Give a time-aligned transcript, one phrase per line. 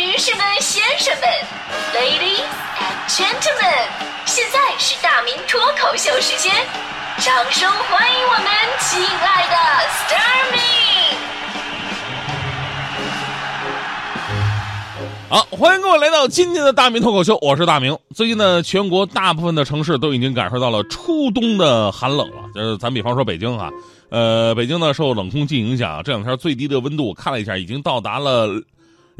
[0.00, 1.28] 女士们、先生们
[1.92, 2.40] ，Ladies
[2.78, 3.84] and Gentlemen，
[4.24, 6.54] 现在是大明脱口秀时间，
[7.18, 8.46] 掌声欢迎我们
[8.78, 9.54] 亲爱的
[9.90, 10.58] s t a r m i
[15.28, 17.94] 好，欢迎各位来到今天的大明脱口秀，我是大明。
[18.14, 22.36] 最近呢，全国大部分的城市都已经感受到了初冬的寒冷了。
[22.54, 23.68] 就是咱比方说北京啊，
[24.08, 28.48] 呃，北京呢受冷空气影响，这两天最低的温度我看了一下，已经到达了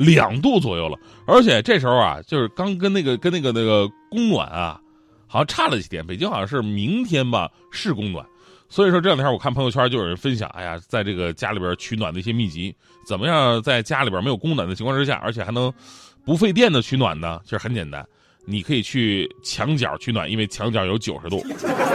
[0.00, 0.98] 两度左右了。
[1.26, 4.80] 而且这时候啊，就是刚跟那个跟那个那个供暖啊，
[5.26, 6.06] 好像差了几天。
[6.06, 8.24] 北京好像是明天吧是供暖，
[8.68, 12.74] 所以说这两天我看朋友圈就有人分享，哎呀，在这个家里边取暖的一些秘籍，
[13.06, 15.72] 怎么样在家里边没有供暖的情况之下，而且还能
[16.24, 17.40] 不费电的取暖呢？
[17.44, 18.04] 其实很简单，
[18.44, 21.40] 你可以去墙角取暖，因为墙角有九十度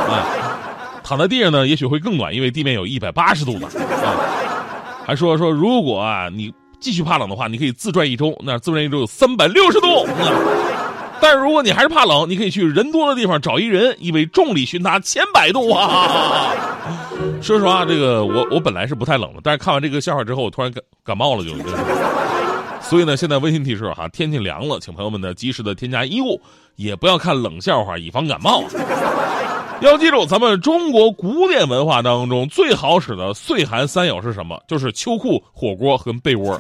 [0.07, 0.61] 啊。
[1.03, 3.67] 躺在地上呢，也许会更暖，因为地面有一百八十度呢。
[3.67, 10.07] 啊，还说说，如果啊你继续怕冷的话，你可以自转一周，那自转一周有三百六十度。
[11.21, 16.53] 但是如果你还是怕冷，你可以去人多的地方找一人，因为重力熏他千百度啊。
[17.41, 21.51] 说实话，这个我我本来是不太冷的，但是看完这个笑话之后，我突然感感冒了就。
[22.81, 26.39] 所以呢，现在温馨提示哈，天气凉了，请朋友们呢及时的添加衣物，
[26.75, 28.63] 也不要看冷笑话，以防感冒。
[29.81, 34.59] 要记住，咱们中国古典文化当中最好使的岁寒三友是什么？
[34.67, 36.59] 就是秋裤、火锅和被窝。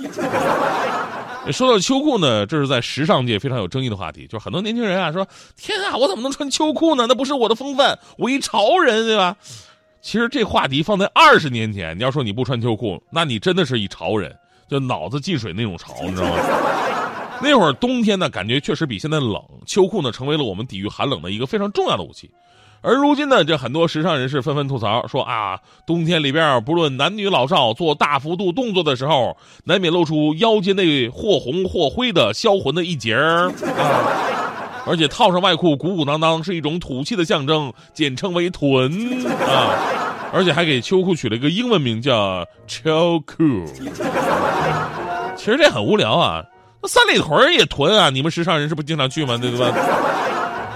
[1.51, 4.25] 说到秋裤呢，这是在时尚界非常有争议的话题。
[4.25, 7.05] 就是很多年轻人啊说：“天啊，我怎么能穿秋裤呢？
[7.07, 9.35] 那不是我的风范，我一潮人，对吧？”
[10.01, 14.35] 其实这话题放在二十年前，你要说你不穿秋裤，那你真的是一潮人，
[14.67, 16.35] 就脑子进水那种潮，你知道吗？
[17.41, 22.31] 那会儿冬天呢，感觉确实比现在冷，秋裤呢成为了我们抵御寒冷的一个非常重要的武器。
[22.81, 39.73] 而如今呢，这很多时尚人士纷纷吐槽说啊，冬天里边不论男女老少做大幅度动作的时候，难免露出腰间那或红或灰的销魂的一截儿啊，而且套上外裤鼓鼓囊囊是一种土气的象征，简称为臀啊，
[40.31, 43.35] 而且还给秋裤取了一个英文名叫秋裤。
[45.35, 46.43] 其实这很无聊啊，
[46.83, 49.37] 那三里屯也囤啊，你们时尚人士不经常去吗？
[49.37, 49.73] 对吧？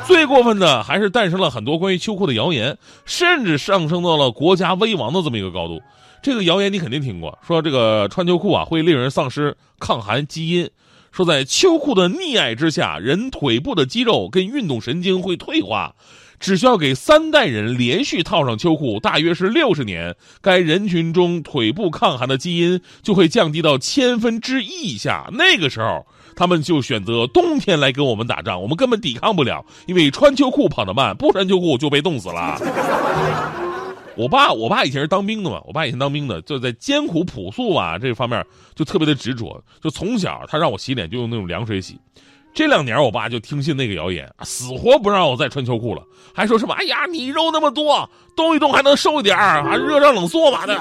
[0.09, 2.75] 最过分的还是诞生了很多关于秋裤的谣言，
[3.05, 5.79] 甚至上升到了国家危亡的这么一个高度。
[6.23, 10.67] 这个谣言你肯定听过，说这个穿秋裤啊会令人丧失抗寒基因，
[11.11, 15.93] 说在秋裤的溺爱之下，人腿部的肌肉跟运动神经会退化，
[16.39, 25.29] 只需要给三代人连续套上秋裤，大约是六十年，该人群中腿部抗寒的基因就会降低到千分之一以下。
[25.33, 26.07] 那个时候。
[26.39, 32.57] 他们就选择冬天来跟我们打仗，我们根本抵抗不了，因为穿秋裤跑得慢，不穿秋裤就被冻死了。
[34.15, 38.41] 我爸，我爸以前是当兵的嘛，我爸以前当兵的，就在艰苦朴素啊这方面
[38.73, 41.99] 就特别的执着，就从小他让我洗脸就用那种凉水洗。
[42.53, 46.01] 这两年我爸就听信那个谣言，死活不让我再穿秋裤了，
[46.33, 50.79] 还说什么哎呀你肉那么多，动一动还能瘦一点啊，热胀冷缩嘛的。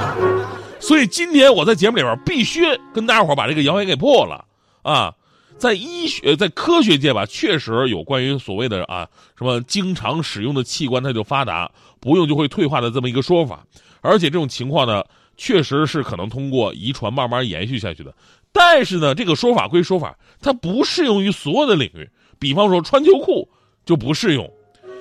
[0.80, 2.62] 所以今天我在节目里边必须
[2.94, 4.46] 跟大家伙把这个谣言给破了。
[4.82, 5.14] 啊，
[5.58, 11.70] 在医学、在科学界吧，确实有关于所谓的啊什么经常使用的器官它就发达，
[12.00, 13.66] 不用就会退化的这么一个说法。
[14.00, 15.04] 而且这种情况呢，
[15.36, 18.14] 确实是可能通过遗传慢慢延续下去的。
[18.52, 22.08] 但是呢，这个说法归说法，它不适用于所有的领域。
[22.38, 23.48] 比方说穿秋裤
[23.84, 24.50] 就不适用。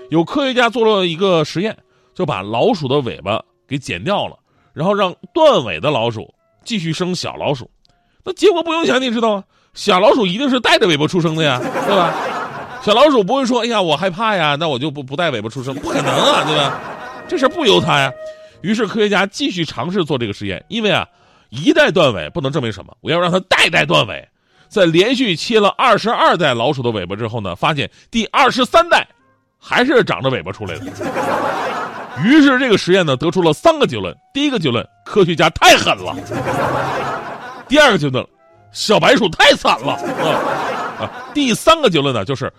[0.09, 1.78] 有科学家做了一个实验，
[2.13, 4.38] 就把老鼠的尾巴给剪掉了，
[4.73, 6.34] 然后让断尾的老鼠
[6.66, 7.72] 继续生小老鼠。
[8.25, 9.44] 那结果不用想，你知道吗？
[9.79, 11.57] 小老鼠一定是带着尾巴出生的呀，
[11.88, 12.13] 对吧？
[12.84, 16.78] 小老鼠不会说：“哎呀，我害怕呀，那我就不不带尾巴出生。”不可能啊，对吧？
[17.29, 18.12] 这事不由他呀。
[18.59, 21.07] 于是科学家继续尝试做这个实验，因为啊，
[21.47, 24.28] 一代断尾不能证明什么，我要让它代代断尾。
[24.67, 29.07] 在连续切了二十二代老鼠的尾巴之后呢，发现第二十三代
[29.57, 30.85] 还是长着尾巴出来的。
[32.25, 36.13] 于是这个实验呢，得出了三个结论：第一个结论，科学家太狠了；
[37.69, 38.25] 第二个结论。
[38.72, 41.03] 小白鼠太惨了啊！
[41.03, 42.52] 啊，第三个结论呢，就是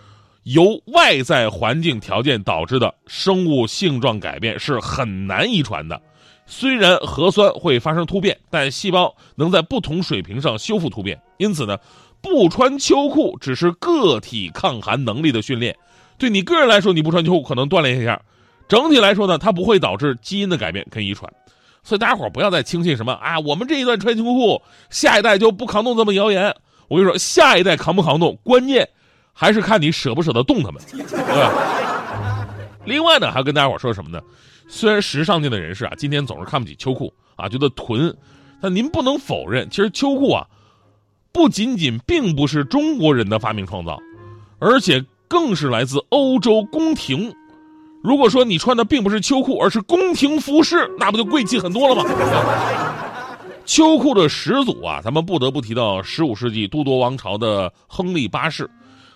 [0.45, 6.01] 由外在环境条件导致的生物性状改变是很难遗传的。
[6.47, 11.21] 虽然核酸会发生突变，但细胞能在不同水平上修复突变。
[11.39, 11.79] 因此呢，
[12.21, 15.77] 不穿秋裤只是个体抗寒能力的训练。
[16.19, 18.21] 对你个人来说，你不穿秋裤可能锻炼一下；
[18.67, 21.33] 整体来说呢，它不会导致基因的改变跟遗传。
[21.83, 24.61] 所以大家伙不要再轻信什么啊，我们这一代穿秋裤，
[24.91, 26.55] 下一代就不抗冻这么谣言。
[26.89, 28.89] 我跟你说，下一代扛不扛冻，关键
[29.33, 32.47] 还是看你舍不舍得动他们， 对吧？
[32.85, 34.21] 另外呢，还要跟大家伙说什么呢？
[34.69, 38.17] 虽然时尚界的人士啊，今天总是看不起秋裤啊，觉得囤，
[38.61, 40.47] 但您不能否认，其实秋裤啊，
[41.33, 43.99] 不仅仅并不是中国人的发明创造，
[44.59, 47.35] 而且更是来自欧洲宫廷。
[48.03, 52.11] 如果说你穿的并不是秋裤，而是宫廷服饰，那不就贵气很多了吗？
[53.67, 58.69] 秋裤的始祖啊，咱们不得不提到十五世纪都铎王朝的亨利八世，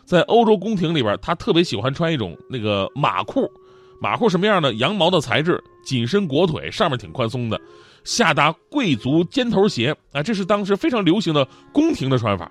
[0.04, 3.50] 在欧洲宫廷里边，他特别喜欢穿一种那个马裤。
[4.00, 4.72] 马裤什么样呢？
[4.74, 7.58] 羊毛的材质，紧身裹腿，上面挺宽松的，
[8.04, 12.50] 下搭贵族尖头鞋啊，这是当时非常流行的宫廷的穿法。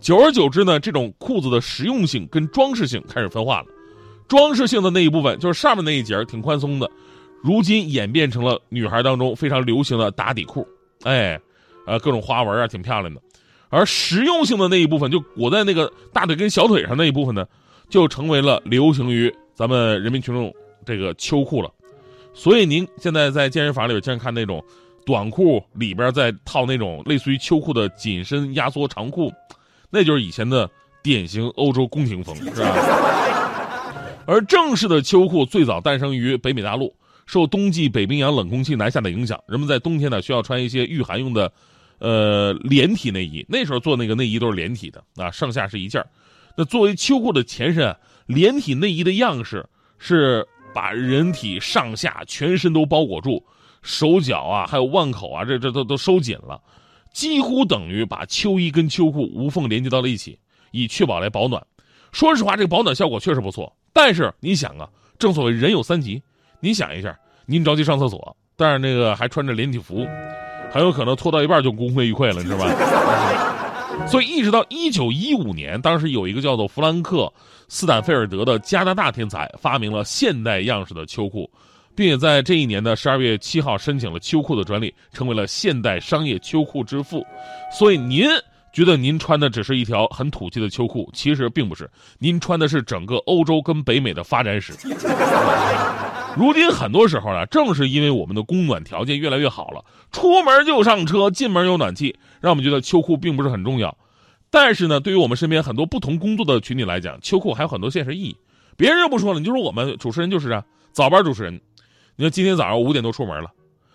[0.00, 3.66] 久而久之呢，这种裤子的实用性跟装饰性开始分化了。
[4.28, 6.88] 装饰性的那一部分，就是上面那一截挺宽松的，
[7.42, 10.68] 如今演变成了女孩当中非常流行的打底裤，
[11.04, 11.40] 哎，
[11.86, 13.20] 呃，各种花纹啊，挺漂亮的。
[13.70, 17.46] 而实用性的那一部分，就裹在那个大腿跟小腿上那一部分呢，
[17.88, 20.52] 就成为了流行于咱们人民群众
[20.86, 21.70] 这个秋裤了。
[22.32, 24.62] 所以您现在在健身房里边经常看那种
[25.04, 29.32] 短裤里边再套那种类似于秋裤的紧身压缩长裤，
[29.90, 30.70] 那就是以前的
[31.02, 33.27] 典型欧洲宫廷风，是吧？
[34.28, 36.94] 而正式的秋裤最早诞生于北美大陆，
[37.24, 41.50] 受冬季北冰洋冷空气南下的影响，人们在冬天呢需要穿一些御寒用的，
[41.98, 43.42] 呃连体内衣。
[43.48, 46.04] 那时候做那个内衣都是连体的啊，上下是一件
[46.58, 47.96] 那作为秋裤的前身，
[48.26, 49.66] 连体内衣的样式
[49.98, 53.42] 是把人体上下全身都包裹住，
[53.80, 56.60] 手脚啊还有腕口啊，这这都都收紧了，
[57.14, 60.38] 几乎等于把秋衣跟秋裤无缝连接到了一起，
[60.72, 61.66] 以确保来保暖。
[62.12, 63.74] 说实话，这个保暖效果确实不错。
[63.92, 64.88] 但是你想啊，
[65.18, 66.22] 正所谓人有三急，
[66.60, 70.06] 你想一下，您着急上厕所，但是那个还穿着连体服，
[70.70, 74.06] 很有可能拖到一半就功亏一篑了，你知道吧？
[74.06, 77.22] 所以一直到一九一五年，当时有一个叫做弗兰克·
[77.68, 81.50] 斯坦菲尔德的加拿大天才发明了现代样式的秋裤，
[81.96, 87.26] 并且在这一年的十二月七号申请了秋裤的专利，成为了现代商业秋裤之父。
[87.72, 88.28] 所以您。
[88.72, 94.72] 觉得您穿的只是一条很土气的秋裤，其实并不是，您穿的是整个欧洲跟北美的发展史。
[96.36, 103.96] 如今很多时候呢，正是因为我们的供暖条件越来越好了，出门就上车，进门有暖气，让我们觉得秋裤并不是很重要。
[104.50, 108.36] 但是呢，对于我们身边很多不同工作的群体来讲，秋裤还有很多现实意义。
[108.76, 110.62] 别人就不说了，你就说我们主持人就是啊，
[110.92, 111.60] 早班主持人。
[112.14, 113.50] 你说今天早上五点多出门了，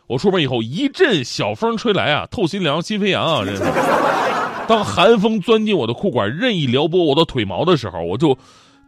[0.07, 3.63] 我出门以后一阵小风吹来啊，透心凉，心飞扬啊，真是。
[4.67, 8.37] 当寒风钻进我的裤管，任意撩拨我的腿毛的时候，我就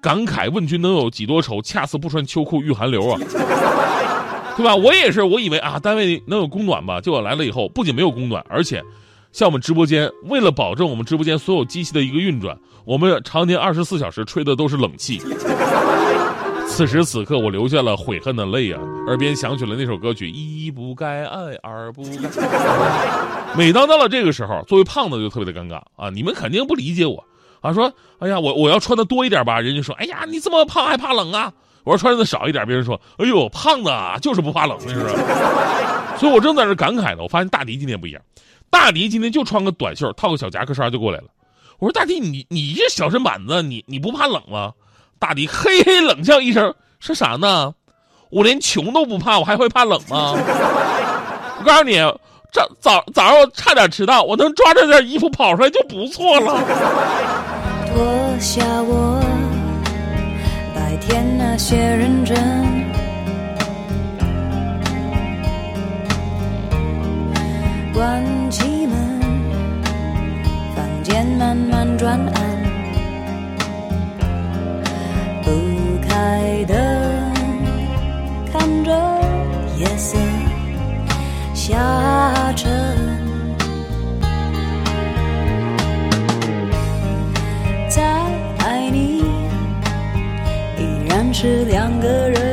[0.02, 1.62] 感慨：问君能有几多愁？
[1.62, 3.20] 恰似不穿秋裤遇寒流啊，
[4.56, 4.76] 对吧？
[4.76, 7.02] 我也是，我以为啊，单位能有供暖吧？
[7.02, 8.82] 结果来了以后，不仅没有供暖，而且
[9.32, 15.22] 像我们直播间，为了保证我们直播间所有机器的一个运转，我们常年二十四小时吹的都是冷气。
[16.76, 18.82] 此时此刻，我流下了悔恨的泪啊！
[19.08, 22.12] 耳边响起了那首歌曲：“一不该爱，二不该。”
[23.56, 26.10] 每当到了这个时候，作为胖子就特别的尴尬啊！
[26.10, 27.24] 你们肯定不理解我
[27.62, 27.72] 啊！
[27.72, 27.90] 说
[28.20, 31.50] ：“哎呀，我我要穿的多一点吧？”人家说：“哎呀，你这么胖还怕冷啊？”
[31.86, 35.16] 我说：“穿的少一点。”别人说：“哎呦，胖子啊，就是不怕冷，是不是？”
[36.20, 38.22] 所以我正在这感慨呢，我发现大迪今天不一样，
[38.70, 41.28] 大迪今天就穿个短袖，套个小夹克衫就过来了。
[41.80, 44.74] 我说：“大迪，你你这小身板子，你你不怕冷吗？”
[45.20, 47.74] 大迪嘿嘿冷笑一声：“说啥呢？
[48.32, 50.34] 我连穷都不怕，我还会怕冷吗？”
[51.60, 51.96] 我告诉你，
[52.52, 56.62] 这早早上我差点迟到，我能抓着件衣服跑出来就不错了。
[57.88, 59.22] 脱下我
[60.76, 62.36] 白天那些认真，
[67.94, 68.75] 关起
[79.96, 80.18] 夜色
[81.54, 82.70] 下沉，
[87.90, 88.04] 再
[88.60, 89.20] 爱你
[90.78, 92.45] 依然是两个人。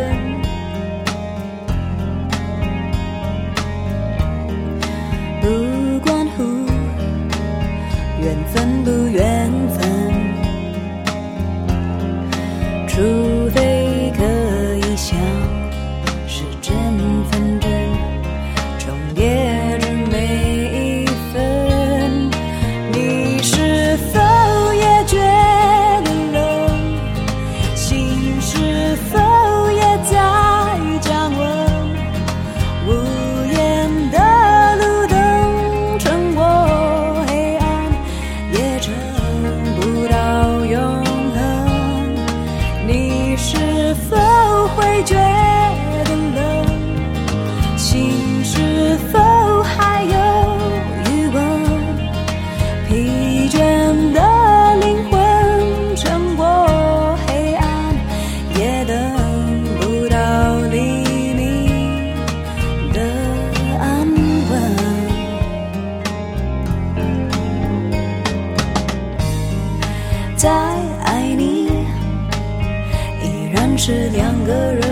[73.78, 74.82] 是两个人。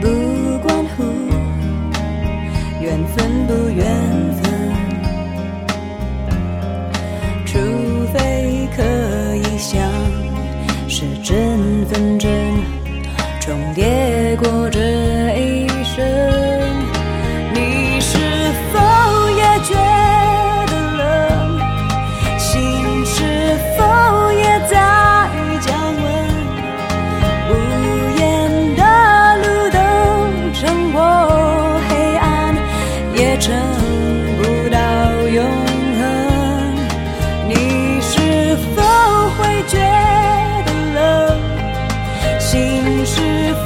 [0.00, 1.02] 不管乎
[2.80, 4.03] 缘分不缘。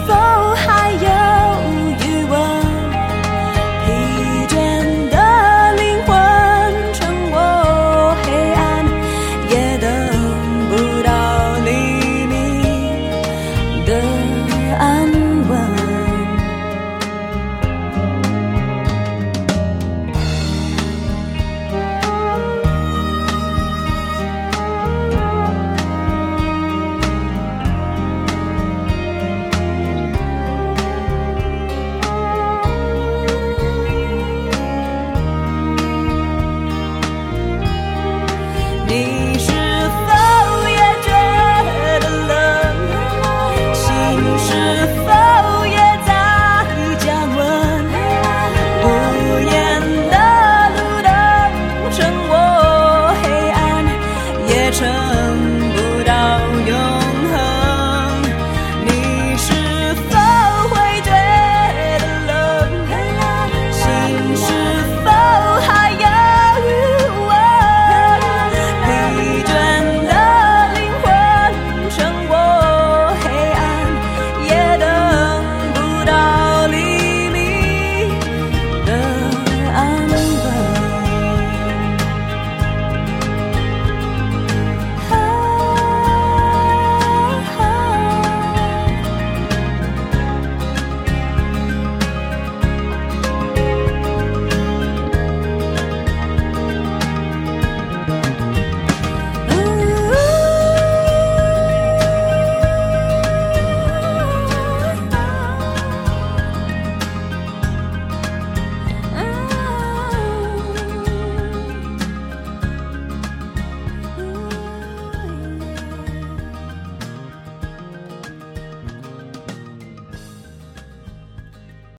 [0.08, 0.27] Có